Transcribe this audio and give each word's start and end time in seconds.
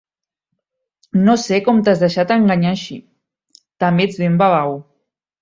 No 1.27 1.35
sé 1.41 1.59
com 1.67 1.81
t'has 1.89 2.01
deixat 2.05 2.33
enganyar 2.37 2.73
així: 2.77 2.99
també 3.85 4.09
ets 4.09 4.19
ben 4.25 4.43
babau. 4.43 4.77